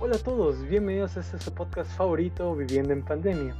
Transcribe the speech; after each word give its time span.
Hola 0.00 0.14
a 0.14 0.18
todos, 0.20 0.64
bienvenidos 0.68 1.16
a 1.16 1.20
este 1.20 1.50
podcast 1.50 1.90
favorito, 1.90 2.54
Viviendo 2.54 2.92
en 2.92 3.02
Pandemia. 3.02 3.56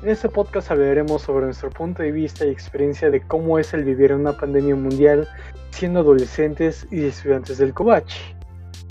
En 0.00 0.08
este 0.10 0.28
podcast 0.28 0.70
hablaremos 0.70 1.22
sobre 1.22 1.46
nuestro 1.46 1.70
punto 1.70 2.04
de 2.04 2.12
vista 2.12 2.46
y 2.46 2.50
experiencia 2.50 3.10
de 3.10 3.20
cómo 3.26 3.58
es 3.58 3.74
el 3.74 3.82
vivir 3.82 4.12
en 4.12 4.20
una 4.20 4.32
pandemia 4.32 4.76
mundial 4.76 5.26
siendo 5.70 5.98
adolescentes 5.98 6.86
y 6.92 7.04
estudiantes 7.06 7.58
del 7.58 7.74
Covach. 7.74 8.14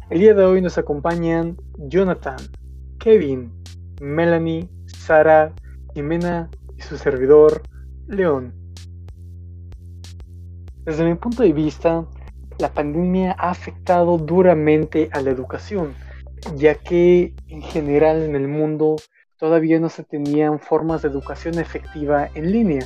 El 0.09 0.19
día 0.19 0.33
de 0.33 0.43
hoy 0.43 0.61
nos 0.61 0.77
acompañan 0.77 1.55
Jonathan, 1.77 2.35
Kevin, 2.99 3.53
Melanie, 4.01 4.67
Sara, 4.87 5.53
Jimena 5.93 6.49
y 6.75 6.81
su 6.81 6.97
servidor, 6.97 7.61
León. 8.07 8.53
Desde 10.83 11.05
mi 11.05 11.15
punto 11.15 11.43
de 11.43 11.53
vista, 11.53 12.05
la 12.59 12.73
pandemia 12.73 13.33
ha 13.39 13.51
afectado 13.51 14.17
duramente 14.17 15.09
a 15.13 15.21
la 15.21 15.29
educación 15.29 15.95
ya 16.55 16.75
que 16.75 17.33
en 17.47 17.61
general 17.61 18.23
en 18.23 18.35
el 18.35 18.47
mundo 18.47 18.95
todavía 19.37 19.79
no 19.79 19.89
se 19.89 20.03
tenían 20.03 20.59
formas 20.59 21.01
de 21.01 21.09
educación 21.09 21.59
efectiva 21.59 22.29
en 22.35 22.51
línea. 22.51 22.85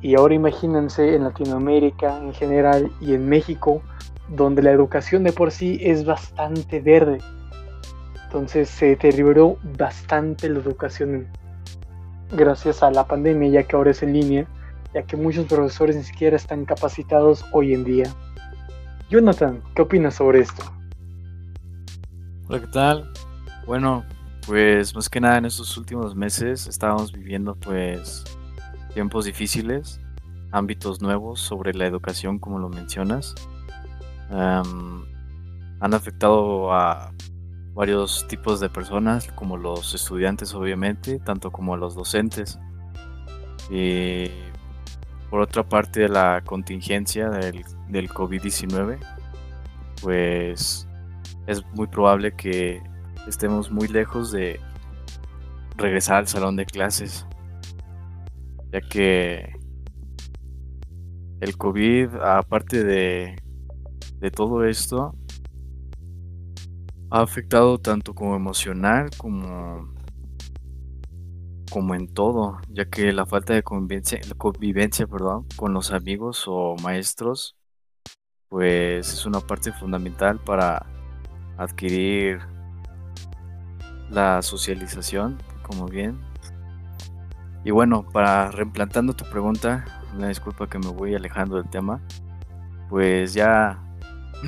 Y 0.00 0.14
ahora 0.14 0.34
imagínense 0.34 1.14
en 1.14 1.24
Latinoamérica 1.24 2.18
en 2.18 2.32
general 2.32 2.90
y 3.00 3.14
en 3.14 3.28
México, 3.28 3.82
donde 4.28 4.62
la 4.62 4.70
educación 4.70 5.24
de 5.24 5.32
por 5.32 5.50
sí 5.50 5.78
es 5.82 6.04
bastante 6.04 6.80
verde. 6.80 7.18
Entonces 8.24 8.68
se 8.68 8.86
deterioró 8.86 9.58
bastante 9.76 10.48
la 10.48 10.60
educación 10.60 11.26
gracias 12.30 12.82
a 12.82 12.90
la 12.90 13.06
pandemia, 13.06 13.48
ya 13.48 13.62
que 13.64 13.74
ahora 13.74 13.90
es 13.90 14.02
en 14.02 14.12
línea, 14.12 14.46
ya 14.94 15.02
que 15.02 15.16
muchos 15.16 15.46
profesores 15.46 15.96
ni 15.96 16.04
siquiera 16.04 16.36
están 16.36 16.64
capacitados 16.64 17.44
hoy 17.52 17.74
en 17.74 17.84
día. 17.84 18.06
Jonathan, 19.10 19.60
¿qué 19.74 19.82
opinas 19.82 20.14
sobre 20.14 20.40
esto? 20.40 20.79
Hola, 22.50 22.58
¿qué 22.62 22.66
tal? 22.66 23.12
Bueno, 23.64 24.04
pues 24.44 24.92
más 24.96 25.08
que 25.08 25.20
nada 25.20 25.38
en 25.38 25.44
estos 25.44 25.76
últimos 25.76 26.16
meses 26.16 26.66
estábamos 26.66 27.12
viviendo 27.12 27.54
pues 27.54 28.24
tiempos 28.92 29.26
difíciles, 29.26 30.00
ámbitos 30.50 31.00
nuevos 31.00 31.38
sobre 31.38 31.72
la 31.74 31.86
educación 31.86 32.40
como 32.40 32.58
lo 32.58 32.68
mencionas. 32.68 33.36
han 34.30 35.94
afectado 35.94 36.72
a 36.72 37.12
varios 37.72 38.26
tipos 38.26 38.58
de 38.58 38.68
personas, 38.68 39.30
como 39.36 39.56
los 39.56 39.94
estudiantes 39.94 40.52
obviamente, 40.52 41.20
tanto 41.20 41.52
como 41.52 41.74
a 41.74 41.76
los 41.76 41.94
docentes. 41.94 42.58
Y 43.70 44.28
por 45.30 45.40
otra 45.40 45.68
parte, 45.68 46.08
la 46.08 46.42
contingencia 46.44 47.30
del 47.30 48.08
COVID-19, 48.08 48.98
pues 50.02 50.88
es 51.50 51.66
muy 51.74 51.88
probable 51.88 52.32
que 52.36 52.80
estemos 53.26 53.70
muy 53.70 53.88
lejos 53.88 54.30
de 54.30 54.60
regresar 55.76 56.18
al 56.18 56.28
salón 56.28 56.56
de 56.56 56.64
clases, 56.64 57.26
ya 58.72 58.80
que 58.80 59.52
el 61.40 61.56
COVID, 61.56 62.14
aparte 62.16 62.84
de, 62.84 63.36
todo 64.32 64.64
esto, 64.64 65.14
ha 67.10 67.22
afectado 67.22 67.78
tanto 67.78 68.14
como 68.14 68.36
emocional 68.36 69.08
como, 69.16 69.92
como 71.72 71.96
en 71.96 72.06
todo, 72.06 72.58
ya 72.68 72.84
que 72.84 73.12
la 73.12 73.26
falta 73.26 73.54
de 73.54 73.64
convivencia, 73.64 74.20
convivencia 74.36 75.06
perdón, 75.08 75.46
con 75.56 75.72
los 75.72 75.90
amigos 75.90 76.44
o 76.46 76.76
maestros, 76.80 77.56
pues 78.48 79.12
es 79.12 79.26
una 79.26 79.40
parte 79.40 79.72
fundamental 79.72 80.38
para 80.38 80.86
adquirir 81.60 82.40
la 84.10 84.40
socialización, 84.40 85.38
como 85.62 85.86
bien. 85.86 86.18
Y 87.64 87.70
bueno, 87.70 88.02
para 88.02 88.50
reemplantando 88.50 89.12
tu 89.12 89.24
pregunta, 89.26 89.84
una 90.16 90.28
disculpa 90.28 90.68
que 90.68 90.78
me 90.78 90.88
voy 90.88 91.14
alejando 91.14 91.56
del 91.56 91.68
tema, 91.68 92.00
pues 92.88 93.34
ya 93.34 93.78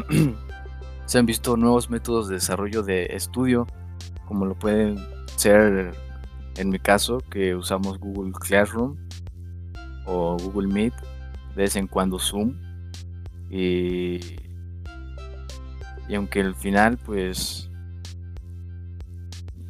se 1.04 1.18
han 1.18 1.26
visto 1.26 1.56
nuevos 1.58 1.90
métodos 1.90 2.28
de 2.28 2.36
desarrollo 2.36 2.82
de 2.82 3.04
estudio, 3.10 3.66
como 4.26 4.46
lo 4.46 4.58
pueden 4.58 4.96
ser 5.36 5.94
en 6.56 6.70
mi 6.70 6.78
caso, 6.78 7.18
que 7.30 7.54
usamos 7.54 7.98
Google 7.98 8.32
Classroom 8.32 8.96
o 10.06 10.38
Google 10.38 10.68
Meet, 10.68 10.94
de 11.54 11.62
vez 11.62 11.76
en 11.76 11.86
cuando 11.86 12.18
Zoom. 12.18 12.56
Y 13.50 14.41
y 16.08 16.14
aunque 16.14 16.40
al 16.40 16.54
final, 16.54 16.98
pues, 16.98 17.70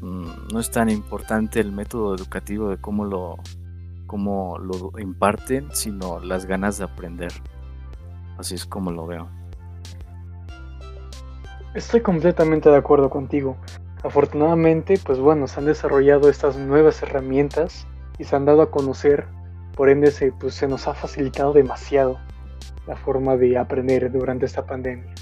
mm, 0.01 0.53
no 0.53 0.61
es 0.61 0.71
tan 0.71 0.89
importante 0.89 1.61
el 1.61 1.73
método 1.73 2.15
educativo 2.15 2.71
de 2.71 2.79
cómo 2.79 3.05
lo, 3.05 3.37
cómo 4.07 4.59
lo 4.59 4.99
imparten, 4.99 5.69
sino 5.73 6.21
las 6.21 6.47
ganas 6.47 6.79
de 6.79 6.85
aprender. 6.85 7.33
Así 8.39 8.55
es 8.55 8.67
como 8.67 8.91
lo 8.91 9.07
veo. 9.07 9.29
Estoy 11.75 12.03
completamente 12.03 12.69
de 12.69 12.77
acuerdo 12.77 13.09
contigo. 13.09 13.57
Afortunadamente, 14.03 14.99
pues 15.05 15.19
bueno, 15.19 15.47
se 15.47 15.61
han 15.61 15.67
desarrollado 15.67 16.29
estas 16.29 16.57
nuevas 16.57 17.03
herramientas 17.03 17.87
y 18.19 18.25
se 18.25 18.37
han 18.37 18.45
dado 18.45 18.63
a 18.63 18.71
conocer, 18.71 19.27
por 19.75 19.89
ende 19.89 20.11
se, 20.11 20.33
pues, 20.33 20.55
se 20.55 20.67
nos 20.67 20.89
ha 20.89 20.95
facilitado 20.95 21.53
demasiado 21.53 22.19
la 22.87 22.97
forma 22.97 23.37
de 23.37 23.57
aprender 23.57 24.11
durante 24.11 24.45
esta 24.45 24.67
pandemia. 24.67 25.15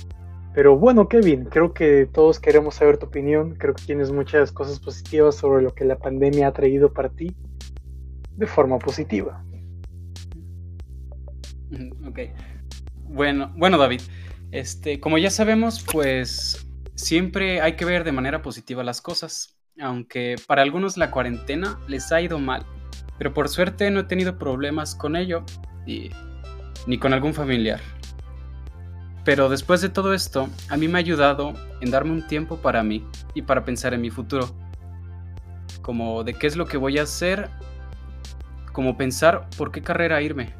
Pero 0.53 0.77
bueno, 0.77 1.09
Kevin, 1.09 1.45
creo 1.45 1.73
que 1.73 2.09
todos 2.13 2.41
queremos 2.41 2.75
saber 2.75 2.99
tu 2.99 3.07
opinión. 3.07 3.55
Creo 3.55 3.75
que 3.75 3.85
tienes 3.85 4.11
muchas 4.11 4.51
cosas 4.51 4.81
positivas 4.81 5.37
sobre 5.37 5.63
lo 5.63 5.75
que 5.75 5.85
la 5.85 5.97
pandemia 5.97 6.49
ha 6.49 6.53
traído 6.53 6.93
para 6.93 7.09
ti 7.09 7.35
de 8.37 8.47
forma 8.47 8.79
positiva. 8.79 9.45
Ok. 12.07 12.19
Bueno, 13.05 13.53
bueno, 13.57 13.79
David. 13.79 14.01
Este, 14.51 14.99
como 14.99 15.19
ya 15.19 15.31
sabemos, 15.31 15.85
pues 15.93 16.67
siempre 16.97 17.61
hay 17.61 17.77
que 17.77 17.85
ver 17.85 18.03
de 18.03 18.13
manera 18.13 18.43
positiva 18.43 18.83
las 18.83 19.01
cosas. 19.01 19.57
Aunque 19.79 20.35
para 20.47 20.63
algunos 20.63 20.97
la 20.97 21.11
cuarentena 21.13 21.79
les 21.87 22.11
ha 22.11 22.21
ido 22.21 22.39
mal. 22.39 22.67
Pero 23.19 23.33
por 23.33 23.49
suerte 23.49 23.91
no 23.91 24.01
he 24.01 24.05
tenido 24.05 24.37
problemas 24.37 24.95
con 24.95 25.15
ello 25.15 25.45
y, 25.87 26.11
ni 26.87 26.99
con 26.99 27.13
algún 27.13 27.35
familiar. 27.35 27.81
Pero 29.25 29.49
después 29.49 29.81
de 29.81 29.89
todo 29.89 30.15
esto, 30.15 30.49
a 30.69 30.77
mí 30.77 30.89
me 30.89 30.99
ha 30.99 31.01
ayudado 31.01 31.55
en 31.81 31.91
darme 31.91 32.13
un 32.13 32.27
tiempo 32.27 32.57
para 32.57 32.83
mí 32.83 33.05
y 33.35 33.43
para 33.43 33.65
pensar 33.65 33.93
en 33.95 34.01
mi 34.01 34.11
futuro. 34.11 34.55
Como 35.83 36.25
de 36.25 36.35
qué 36.35 36.47
es 36.47 36.57
lo 36.57 36.67
que 36.67 36.77
voy 36.77 36.99
a 36.99 37.03
hacer, 37.03 37.51
como 38.73 38.97
pensar 38.97 39.49
por 39.57 39.73
qué 39.73 39.83
carrera 39.83 40.23
irme. 40.23 40.55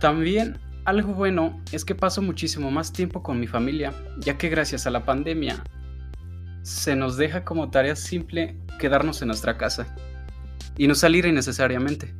También 0.00 0.58
algo 0.84 1.14
bueno 1.14 1.60
es 1.72 1.84
que 1.84 1.94
paso 1.94 2.20
muchísimo 2.20 2.70
más 2.70 2.92
tiempo 2.92 3.22
con 3.22 3.40
mi 3.40 3.46
familia, 3.46 3.92
ya 4.18 4.36
que 4.36 4.48
gracias 4.48 4.86
a 4.86 4.90
la 4.90 5.04
pandemia 5.04 5.62
se 6.62 6.96
nos 6.96 7.16
deja 7.16 7.44
como 7.44 7.70
tarea 7.70 7.96
simple 7.96 8.56
quedarnos 8.78 9.20
en 9.22 9.28
nuestra 9.28 9.56
casa 9.56 9.86
y 10.76 10.86
no 10.86 10.94
salir 10.94 11.26
innecesariamente. 11.26 12.14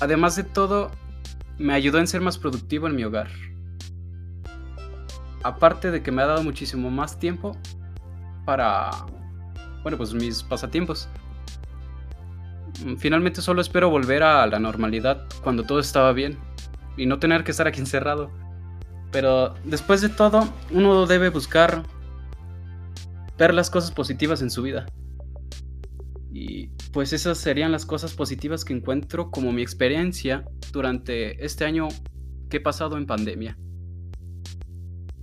Además 0.00 0.36
de 0.36 0.44
todo, 0.44 0.90
me 1.58 1.72
ayudó 1.72 1.98
en 1.98 2.06
ser 2.06 2.20
más 2.20 2.38
productivo 2.38 2.86
en 2.86 2.96
mi 2.96 3.04
hogar. 3.04 3.28
Aparte 5.42 5.90
de 5.90 6.02
que 6.02 6.10
me 6.10 6.22
ha 6.22 6.26
dado 6.26 6.42
muchísimo 6.42 6.90
más 6.90 7.18
tiempo 7.18 7.56
para, 8.44 8.90
bueno, 9.82 9.98
pues 9.98 10.14
mis 10.14 10.42
pasatiempos. 10.42 11.08
Finalmente 12.98 13.42
solo 13.42 13.60
espero 13.60 13.90
volver 13.90 14.22
a 14.22 14.46
la 14.46 14.58
normalidad 14.58 15.26
cuando 15.42 15.64
todo 15.64 15.80
estaba 15.80 16.12
bien 16.12 16.38
y 16.96 17.06
no 17.06 17.18
tener 17.18 17.44
que 17.44 17.50
estar 17.50 17.66
aquí 17.66 17.80
encerrado. 17.80 18.30
Pero 19.10 19.54
después 19.64 20.00
de 20.00 20.08
todo, 20.08 20.48
uno 20.70 21.06
debe 21.06 21.30
buscar 21.30 21.82
ver 23.36 23.54
las 23.54 23.70
cosas 23.70 23.90
positivas 23.90 24.42
en 24.42 24.50
su 24.50 24.62
vida. 24.62 24.86
Y 26.40 26.68
pues 26.92 27.12
esas 27.12 27.38
serían 27.38 27.72
las 27.72 27.84
cosas 27.84 28.14
positivas 28.14 28.64
que 28.64 28.72
encuentro 28.72 29.32
como 29.32 29.50
mi 29.50 29.60
experiencia 29.60 30.44
durante 30.72 31.44
este 31.44 31.64
año 31.64 31.88
que 32.48 32.58
he 32.58 32.60
pasado 32.60 32.96
en 32.96 33.06
pandemia. 33.06 33.58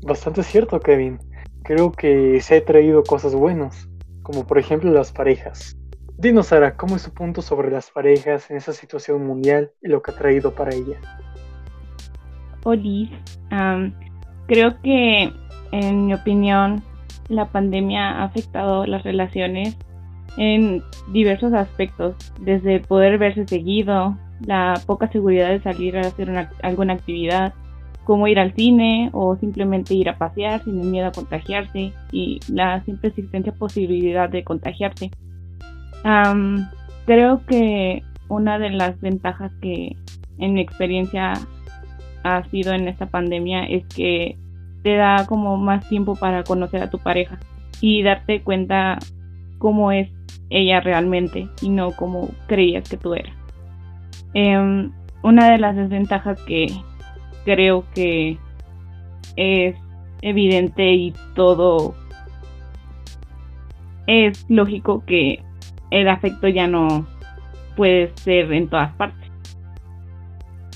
Bastante 0.02 0.44
cierto, 0.44 0.78
Kevin. 0.82 1.18
Creo 1.64 1.94
que 1.94 2.42
se 2.42 2.58
ha 2.58 2.66
traído 2.66 3.02
cosas 3.04 3.34
buenas, 3.34 3.88
como 4.24 4.46
por 4.46 4.60
ejemplo 4.60 4.92
las 4.92 5.14
parejas. 5.14 5.78
Dinos, 6.18 6.48
Sara, 6.48 6.76
¿cómo 6.76 6.98
es 6.98 7.04
su 7.04 7.14
punto 7.14 7.42
sobre 7.42 7.72
las 7.72 7.90
parejas 7.92 8.52
en 8.52 8.58
esa 8.58 8.74
situación 8.74 9.26
mundial 9.26 9.72
y 9.82 9.88
lo 9.88 10.02
que 10.02 10.12
ha 10.12 10.18
traído 10.18 10.54
para 10.54 10.76
ella? 10.76 11.00
Olis, 12.66 13.10
creo 14.48 14.82
que 14.82 15.32
en 15.72 16.08
mi 16.08 16.14
opinión 16.14 16.84
la 17.30 17.50
pandemia 17.50 18.20
ha 18.20 18.26
afectado 18.26 18.86
las 18.86 19.04
relaciones 19.04 19.78
en 20.38 20.84
diversos 21.12 21.54
aspectos, 21.54 22.16
desde 22.40 22.80
poder 22.80 23.18
verse 23.18 23.48
seguido, 23.48 24.18
la 24.46 24.80
poca 24.86 25.10
seguridad 25.12 25.50
de 25.50 25.62
salir 25.62 25.98
a 25.98 26.02
hacer 26.02 26.50
alguna 26.62 26.94
actividad, 26.94 27.54
como 28.04 28.28
ir 28.28 28.40
al 28.40 28.54
cine 28.54 29.10
o 29.14 29.36
simplemente 29.38 29.96
ir 29.96 30.10
a 30.10 30.18
pasear 30.18 30.64
sin 30.64 30.80
el 30.80 30.88
miedo 30.88 31.08
a 31.08 31.12
contagiarse 31.12 31.92
y 32.12 32.40
la 32.48 32.84
siempre 32.84 33.10
existencia 33.10 33.54
posibilidad 33.54 34.30
de 34.30 34.44
contagiarse. 34.44 35.12
creo 37.06 37.46
que 37.48 38.04
una 38.28 38.60
de 38.60 38.70
las 38.72 39.00
ventajas 39.02 39.52
que 39.62 39.96
en 40.38 40.54
mi 40.54 40.62
experiencia 40.62 41.34
ha 42.24 42.44
sido 42.50 42.74
en 42.74 42.88
esta 42.88 43.06
pandemia 43.08 43.64
es 43.66 43.86
que 43.88 44.38
te 44.84 44.96
da 44.96 45.26
como 45.28 45.58
más 45.58 45.88
tiempo 45.90 46.16
para 46.16 46.44
conocer 46.44 46.82
a 46.84 46.90
tu 46.90 47.00
pareja 47.00 47.40
y 47.82 48.04
darte 48.04 48.42
cuenta 48.42 49.00
cómo 49.58 49.92
es 49.92 50.10
ella 50.50 50.80
realmente 50.80 51.48
y 51.62 51.70
no 51.70 51.92
como 51.92 52.30
creías 52.48 52.88
que 52.88 52.98
tú 52.98 53.14
eras. 53.14 53.36
Em, 54.34 54.92
una 55.24 55.52
de 55.52 55.58
las 55.58 55.76
desventajas 55.76 56.42
que 56.44 56.68
creo 57.46 57.86
que 57.94 58.38
es 59.36 59.76
evidente 60.22 60.94
y 60.94 61.14
todo 61.36 61.96
es 64.08 64.46
lógico 64.50 65.04
que 65.06 65.44
el 65.92 66.08
afecto 66.08 66.48
ya 66.48 66.68
no 66.68 67.08
puede 67.76 68.12
ser 68.18 68.52
en 68.54 68.70
todas 68.70 68.94
partes. 68.96 69.32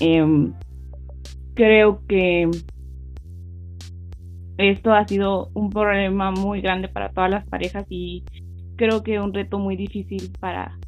Em, 0.00 0.52
creo 1.54 2.00
que 2.06 2.50
esto 4.56 4.92
ha 4.92 5.06
sido 5.06 5.50
un 5.54 5.70
problema 5.70 6.30
muy 6.30 6.60
grande 6.60 6.88
para 6.88 7.10
todas 7.10 7.30
las 7.30 7.46
parejas 7.46 7.86
y 7.88 8.24
creo 8.80 9.02
que 9.02 9.20
un 9.20 9.34
reto 9.34 9.58
muy 9.58 9.76
difícil 9.76 10.32
para 10.40 10.78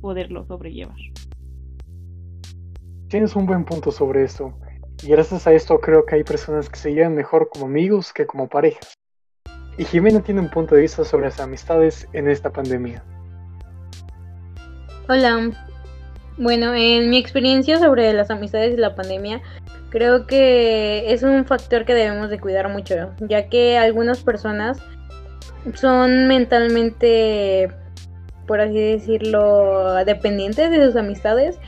poderlo 0.00 0.44
sobrellevar. 0.44 0.96
Tienes 3.06 3.36
un 3.36 3.46
buen 3.46 3.64
punto 3.64 3.92
sobre 3.92 4.24
esto. 4.24 4.52
Y 5.04 5.06
gracias 5.06 5.46
a 5.46 5.52
esto 5.52 5.78
creo 5.78 6.04
que 6.04 6.16
hay 6.16 6.24
personas 6.24 6.68
que 6.68 6.76
se 6.76 6.92
llevan 6.92 7.14
mejor 7.14 7.48
como 7.48 7.66
amigos 7.66 8.12
que 8.12 8.26
como 8.26 8.48
parejas. 8.48 8.94
Y 9.78 9.84
Jimena 9.84 10.20
tiene 10.20 10.40
un 10.40 10.50
punto 10.50 10.74
de 10.74 10.80
vista 10.80 11.04
sobre 11.04 11.26
las 11.26 11.38
amistades 11.38 12.08
en 12.12 12.28
esta 12.28 12.50
pandemia. 12.50 13.04
Hola. 15.08 15.52
Bueno, 16.38 16.74
en 16.74 17.08
mi 17.08 17.18
experiencia 17.18 17.78
sobre 17.78 18.12
las 18.14 18.30
amistades 18.30 18.74
y 18.74 18.78
la 18.78 18.96
pandemia, 18.96 19.42
creo 19.90 20.26
que 20.26 21.12
es 21.12 21.22
un 21.22 21.44
factor 21.44 21.84
que 21.84 21.94
debemos 21.94 22.30
de 22.30 22.40
cuidar 22.40 22.68
mucho, 22.68 23.12
ya 23.20 23.48
que 23.48 23.78
algunas 23.78 24.24
personas 24.24 24.82
son 25.74 26.28
mentalmente, 26.28 27.70
por 28.46 28.60
así 28.60 28.78
decirlo, 28.78 30.04
dependientes 30.04 30.70
de 30.70 30.86
sus 30.86 30.96
amistades. 30.96 31.58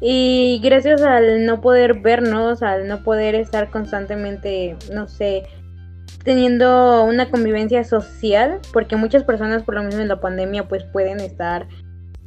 Y 0.00 0.60
gracias 0.64 1.02
al 1.02 1.46
no 1.46 1.60
poder 1.60 2.00
vernos, 2.00 2.62
al 2.62 2.88
no 2.88 3.04
poder 3.04 3.36
estar 3.36 3.70
constantemente, 3.70 4.76
no 4.92 5.06
sé, 5.06 5.44
teniendo 6.24 7.04
una 7.04 7.30
convivencia 7.30 7.84
social, 7.84 8.60
porque 8.72 8.96
muchas 8.96 9.22
personas 9.22 9.62
por 9.62 9.74
lo 9.74 9.84
mismo 9.84 10.00
en 10.00 10.08
la 10.08 10.20
pandemia 10.20 10.66
pues 10.68 10.84
pueden 10.84 11.20
estar 11.20 11.68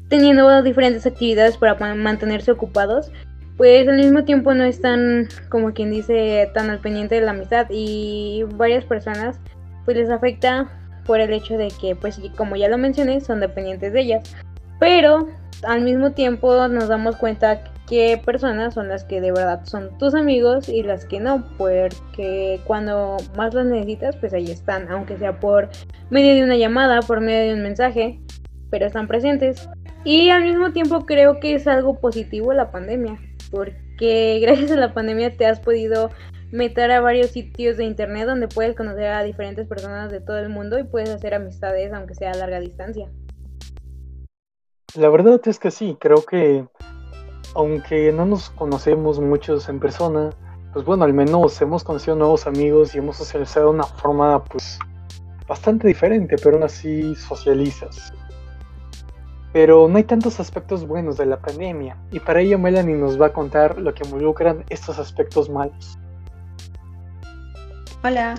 teniendo 0.08 0.62
diferentes 0.62 1.06
actividades 1.06 1.58
para 1.58 1.76
mantenerse 1.96 2.52
ocupados, 2.52 3.12
pues 3.58 3.88
al 3.88 3.98
mismo 3.98 4.24
tiempo 4.24 4.54
no 4.54 4.64
están 4.64 5.28
como 5.50 5.74
quien 5.74 5.92
dice 5.92 6.50
tan 6.54 6.70
al 6.70 6.80
pendiente 6.80 7.16
de 7.16 7.22
la 7.22 7.32
amistad. 7.32 7.68
Y 7.70 8.46
varias 8.56 8.86
personas 8.86 9.40
pues 9.86 9.98
les 9.98 10.10
afecta 10.10 10.70
por 11.06 11.20
el 11.20 11.34
hecho 11.34 11.58
de 11.58 11.70
que 11.70 11.96
pues 11.96 12.20
como 12.36 12.56
ya 12.56 12.68
lo 12.68 12.78
mencioné 12.78 13.22
son 13.22 13.40
dependientes 13.40 13.94
de 13.94 14.02
ellas. 14.02 14.36
Pero 14.80 15.28
al 15.64 15.82
mismo 15.82 16.12
tiempo 16.12 16.68
nos 16.68 16.88
damos 16.88 17.16
cuenta 17.16 17.64
qué 17.88 18.20
personas 18.24 18.74
son 18.74 18.88
las 18.88 19.04
que 19.04 19.22
de 19.22 19.32
verdad 19.32 19.62
son 19.66 19.98
tus 19.98 20.16
amigos 20.16 20.70
y 20.70 20.84
las 20.84 21.06
que 21.06 21.20
no, 21.20 21.46
porque 21.58 22.60
cuando 22.66 23.18
más 23.38 23.54
las 23.54 23.66
necesitas, 23.66 24.16
pues 24.18 24.34
ahí 24.34 24.50
están, 24.50 24.92
aunque 24.92 25.18
sea 25.18 25.40
por 25.40 25.70
medio 26.10 26.36
de 26.36 26.44
una 26.44 26.58
llamada, 26.58 27.02
por 27.02 27.22
medio 27.22 27.50
de 27.50 27.54
un 27.54 27.64
mensaje, 27.64 28.20
pero 28.70 28.86
están 28.86 29.08
presentes. 29.08 29.70
Y 30.04 30.30
al 30.30 30.44
mismo 30.44 30.72
tiempo 30.72 31.06
creo 31.06 31.40
que 31.40 31.56
es 31.56 31.68
algo 31.68 32.00
positivo 32.00 32.54
la 32.54 32.72
pandemia, 32.72 33.20
porque 33.52 34.40
gracias 34.42 34.72
a 34.72 34.78
la 34.78 34.94
pandemia 34.94 35.36
te 35.36 35.46
has 35.46 35.60
podido 35.60 36.10
meter 36.52 36.92
a 36.92 37.02
varios 37.02 37.32
sitios 37.32 37.78
de 37.78 37.86
internet 37.86 38.26
donde 38.26 38.48
puedes 38.48 38.76
conocer 38.76 39.08
a 39.08 39.24
diferentes 39.24 39.68
personas 39.68 40.12
de 40.12 40.22
todo 40.22 40.38
el 40.40 40.50
mundo 40.50 40.80
y 40.80 40.84
puedes 40.84 41.10
hacer 41.10 41.34
amistades 41.34 41.92
aunque 41.94 42.16
sea 42.16 42.32
a 42.32 42.36
larga 42.36 42.60
distancia. 42.60 43.10
La 44.96 45.10
verdad 45.10 45.42
es 45.46 45.60
que 45.60 45.72
sí, 45.72 45.98
creo 46.00 46.24
que 46.24 46.66
aunque 47.56 48.12
no 48.12 48.26
nos 48.26 48.50
conocemos 48.50 49.20
muchos 49.20 49.68
en 49.70 49.80
persona, 49.80 50.30
pues 50.74 50.86
bueno, 50.86 51.06
al 51.06 51.14
menos 51.14 51.62
hemos 51.62 51.84
conocido 51.84 52.16
nuevos 52.16 52.48
amigos 52.48 52.96
y 52.96 53.00
hemos 53.00 53.18
socializado 53.18 53.68
de 53.68 53.76
una 53.76 53.84
forma 53.86 54.44
pues 54.44 54.78
bastante 55.48 55.88
diferente, 55.88 56.36
pero 56.42 56.56
aún 56.56 56.64
así 56.64 57.16
socializas. 57.16 58.14
Pero 59.54 59.88
no 59.88 59.98
hay 59.98 60.04
tantos 60.04 60.42
aspectos 60.42 60.86
buenos 60.86 61.16
de 61.16 61.26
la 61.26 61.40
pandemia, 61.40 61.98
y 62.12 62.20
para 62.20 62.42
ello 62.42 62.60
Melanie 62.60 62.96
nos 62.96 63.20
va 63.20 63.28
a 63.28 63.34
contar 63.34 63.80
lo 63.80 63.94
que 63.94 64.04
involucran 64.04 64.66
estos 64.70 65.00
aspectos 65.00 65.50
malos. 65.50 65.98
Hola. 68.08 68.36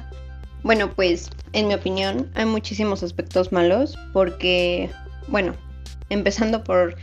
Bueno, 0.62 0.92
pues 0.94 1.28
en 1.52 1.66
mi 1.66 1.74
opinión 1.74 2.30
hay 2.36 2.46
muchísimos 2.46 3.02
aspectos 3.02 3.50
malos 3.50 3.98
porque, 4.12 4.92
bueno, 5.26 5.56
empezando 6.08 6.62
por 6.62 6.94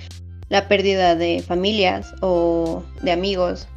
la 0.47 0.69
pérdida 0.69 1.17
de 1.17 1.43
familias 1.45 2.15
o 2.21 2.81
de 3.01 3.11
amigos, 3.11 3.67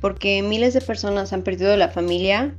porque 0.00 0.40
miles 0.40 0.72
de 0.72 0.80
personas 0.82 1.32
han 1.32 1.42
perdido 1.42 1.76
la 1.76 1.88
familia. 1.88 2.54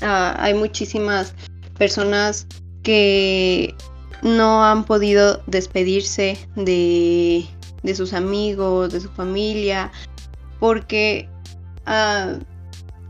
Hay 0.00 0.54
muchísimas 0.54 1.32
personas 1.78 2.48
que 2.82 3.72
no 4.22 4.64
han 4.64 4.82
podido 4.82 5.44
despedirse 5.46 6.36
de, 6.56 7.46
sus 7.94 8.14
amigos, 8.14 8.92
de 8.92 9.00
su 9.00 9.10
familia, 9.10 9.92
porque 10.58 11.28
ah, 11.86 12.34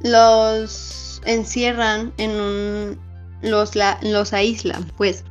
los 0.04 1.20
encierran 1.24 2.12
en 2.18 2.30
un... 2.40 3.00
los, 3.42 3.72
los 4.02 4.32
aíslan, 4.32 4.84
pues 4.96 5.24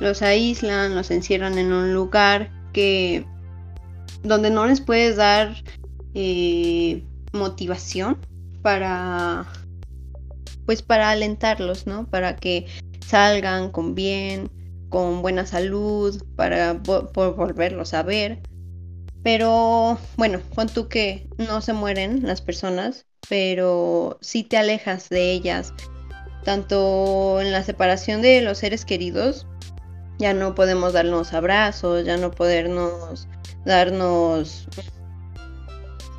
los 0.00 0.22
aíslan, 0.22 0.94
los 0.94 1.10
encierran 1.10 1.58
en 1.58 1.72
un 1.72 1.92
lugar 1.92 2.50
que 2.72 3.26
donde 4.22 4.50
no 4.50 4.66
les 4.66 4.80
puedes 4.80 5.16
dar 5.16 5.56
eh, 6.14 7.02
motivación 7.32 8.18
para 8.62 9.46
pues 10.66 10.82
para 10.82 11.10
alentarlos, 11.10 11.86
¿no? 11.86 12.06
Para 12.10 12.36
que 12.36 12.66
salgan 13.06 13.70
con 13.70 13.94
bien, 13.94 14.50
con 14.90 15.22
buena 15.22 15.46
salud, 15.46 16.22
para 16.36 16.74
volverlos 16.74 17.94
a 17.94 18.02
ver. 18.02 18.42
Pero 19.22 19.98
bueno, 20.18 20.40
con 20.54 20.68
tú 20.68 20.88
que 20.88 21.26
no 21.38 21.62
se 21.62 21.72
mueren 21.72 22.26
las 22.26 22.42
personas, 22.42 23.07
pero 23.28 24.18
sí 24.20 24.42
te 24.42 24.56
alejas 24.56 25.08
de 25.08 25.32
ellas, 25.32 25.72
tanto 26.44 27.40
en 27.40 27.52
la 27.52 27.62
separación 27.62 28.22
de 28.22 28.40
los 28.42 28.58
seres 28.58 28.84
queridos 28.84 29.46
ya 30.18 30.34
no 30.34 30.54
podemos 30.54 30.92
darnos 30.92 31.32
abrazos, 31.32 32.04
ya 32.04 32.16
no 32.16 32.32
podernos 32.32 33.28
darnos 33.64 34.66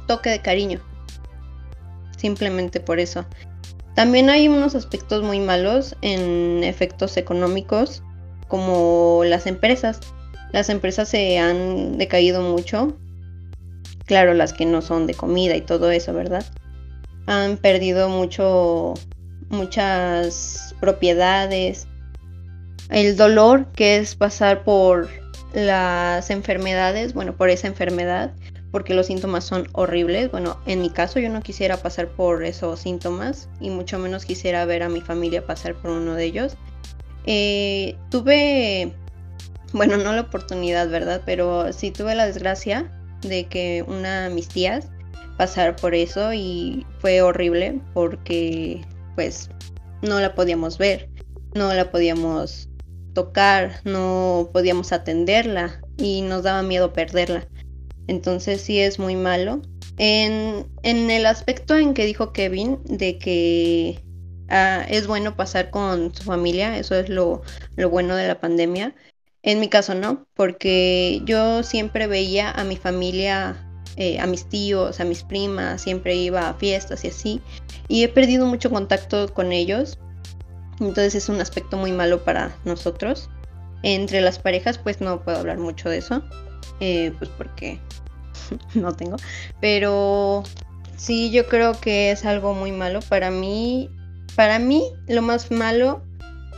toque 0.07 0.29
de 0.29 0.41
cariño. 0.41 0.79
Simplemente 2.17 2.79
por 2.79 2.99
eso. 2.99 3.25
También 3.95 4.29
hay 4.29 4.47
unos 4.47 4.75
aspectos 4.75 5.23
muy 5.23 5.39
malos 5.39 5.95
en 6.01 6.63
efectos 6.63 7.17
económicos, 7.17 8.01
como 8.47 9.23
las 9.25 9.45
empresas. 9.45 9.99
Las 10.51 10.69
empresas 10.69 11.09
se 11.09 11.37
han 11.37 11.97
decaído 11.97 12.41
mucho. 12.41 12.97
Claro, 14.05 14.33
las 14.33 14.53
que 14.53 14.65
no 14.65 14.81
son 14.81 15.05
de 15.05 15.13
comida 15.13 15.55
y 15.55 15.61
todo 15.61 15.91
eso, 15.91 16.13
¿verdad? 16.13 16.45
Han 17.29 17.57
perdido 17.57 18.09
mucho 18.09 18.95
muchas 19.49 20.75
propiedades, 20.79 21.87
el 22.89 23.15
dolor 23.15 23.67
que 23.73 23.97
es 23.97 24.15
pasar 24.15 24.63
por 24.63 25.09
las 25.53 26.31
enfermedades, 26.31 27.13
bueno, 27.13 27.35
por 27.35 27.49
esa 27.49 27.67
enfermedad, 27.67 28.31
porque 28.71 28.95
los 28.95 29.05
síntomas 29.05 29.43
son 29.43 29.67
horribles. 29.73 30.31
Bueno, 30.31 30.59
en 30.65 30.81
mi 30.81 30.89
caso 30.89 31.19
yo 31.19 31.29
no 31.29 31.41
quisiera 31.41 31.77
pasar 31.77 32.07
por 32.07 32.43
esos 32.43 32.79
síntomas 32.79 33.47
y 33.59 33.69
mucho 33.69 33.99
menos 33.99 34.25
quisiera 34.25 34.65
ver 34.65 34.81
a 34.81 34.89
mi 34.89 35.01
familia 35.01 35.45
pasar 35.45 35.75
por 35.75 35.91
uno 35.91 36.15
de 36.15 36.25
ellos. 36.25 36.57
Eh, 37.25 37.95
tuve, 38.09 38.91
bueno, 39.73 39.97
no 39.97 40.13
la 40.13 40.21
oportunidad, 40.21 40.89
¿verdad? 40.89 41.21
Pero 41.27 41.73
sí 41.73 41.91
tuve 41.91 42.15
la 42.15 42.25
desgracia 42.25 42.91
de 43.21 43.45
que 43.45 43.83
una 43.87 44.29
de 44.29 44.33
mis 44.33 44.47
tías 44.47 44.87
pasar 45.39 45.77
por 45.77 45.95
eso 45.95 46.33
y 46.33 46.85
fue 46.99 47.21
horrible 47.21 47.81
porque 47.93 48.85
pues 49.15 49.49
no 50.01 50.19
la 50.19 50.35
podíamos 50.35 50.77
ver, 50.77 51.09
no 51.55 51.73
la 51.73 51.91
podíamos 51.91 52.69
tocar, 53.13 53.81
no 53.85 54.49
podíamos 54.53 54.91
atenderla 54.91 55.81
y 55.97 56.23
nos 56.23 56.43
daba 56.43 56.61
miedo 56.63 56.91
perderla. 56.93 57.47
Entonces 58.07 58.61
sí 58.63 58.79
es 58.79 58.99
muy 58.99 59.15
malo 59.15 59.61
En, 59.97 60.67
en 60.83 61.09
el 61.11 61.25
aspecto 61.25 61.77
en 61.77 61.93
que 61.93 62.05
dijo 62.05 62.33
Kevin, 62.33 62.81
de 62.85 63.17
que 63.17 64.03
ah, 64.49 64.85
es 64.89 65.07
bueno 65.07 65.37
pasar 65.37 65.69
con 65.71 66.13
su 66.15 66.23
familia, 66.23 66.77
eso 66.77 66.95
es 66.95 67.09
lo, 67.09 67.43
lo 67.77 67.89
bueno 67.89 68.15
de 68.17 68.27
la 68.27 68.41
pandemia. 68.41 68.95
En 69.43 69.59
mi 69.61 69.69
caso 69.69 69.95
no, 69.95 70.27
porque 70.35 71.21
yo 71.25 71.63
siempre 71.63 72.07
veía 72.07 72.51
a 72.51 72.65
mi 72.65 72.75
familia, 72.77 73.68
eh, 73.99 74.17
a 74.17 74.25
mis 74.27 74.45
tíos, 74.45 75.01
a 75.01 75.03
mis 75.03 75.23
primas, 75.23 75.81
siempre 75.81 76.15
iba 76.15 76.47
a 76.47 76.53
fiestas 76.53 77.03
y 77.03 77.09
así, 77.09 77.41
y 77.89 78.03
he 78.05 78.07
perdido 78.07 78.45
mucho 78.45 78.69
contacto 78.69 79.33
con 79.33 79.51
ellos, 79.51 79.99
entonces 80.79 81.15
es 81.15 81.27
un 81.27 81.41
aspecto 81.41 81.75
muy 81.75 81.91
malo 81.91 82.23
para 82.23 82.55
nosotros. 82.63 83.29
Entre 83.83 84.21
las 84.21 84.39
parejas 84.39 84.77
pues 84.77 85.01
no 85.01 85.21
puedo 85.21 85.39
hablar 85.39 85.57
mucho 85.57 85.89
de 85.89 85.97
eso, 85.97 86.23
eh, 86.79 87.11
pues 87.17 87.29
porque 87.37 87.77
no 88.73 88.95
tengo, 88.95 89.17
pero 89.59 90.43
sí 90.95 91.29
yo 91.29 91.47
creo 91.47 91.73
que 91.73 92.11
es 92.11 92.23
algo 92.23 92.53
muy 92.53 92.71
malo 92.71 93.01
para 93.01 93.31
mí. 93.31 93.89
Para 94.37 94.59
mí 94.59 94.81
lo 95.07 95.21
más 95.21 95.51
malo 95.51 96.01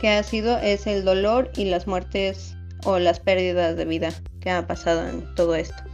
que 0.00 0.10
ha 0.10 0.22
sido 0.22 0.58
es 0.58 0.86
el 0.86 1.04
dolor 1.04 1.50
y 1.56 1.64
las 1.64 1.88
muertes 1.88 2.56
o 2.84 3.00
las 3.00 3.18
pérdidas 3.18 3.76
de 3.76 3.84
vida 3.84 4.10
que 4.40 4.50
ha 4.50 4.64
pasado 4.68 5.08
en 5.08 5.34
todo 5.34 5.56
esto. 5.56 5.91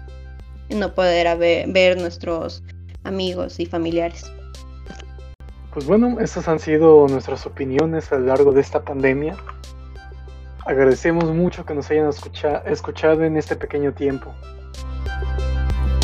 No 0.71 0.95
poder 0.95 1.37
ver 1.39 2.01
nuestros 2.01 2.63
amigos 3.05 3.59
y 3.59 3.67
familiares. 3.67 4.31
Pues 5.73 5.87
bueno, 5.87 6.19
estas 6.21 6.49
han 6.49 6.59
sido 6.59 7.07
nuestras 7.09 7.47
opiniones 7.47 8.11
a 8.13 8.19
lo 8.19 8.27
largo 8.27 8.53
de 8.53 8.61
esta 8.61 8.83
pandemia. 8.83 9.37
Agradecemos 10.67 11.25
mucho 11.27 11.65
que 11.65 11.75
nos 11.75 11.91
hayan 11.91 12.11
escuchado 12.67 13.25
en 13.25 13.37
este 13.37 13.57
pequeño 13.57 13.93
tiempo. 13.93 14.35